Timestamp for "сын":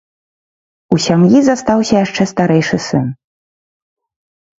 2.87-3.05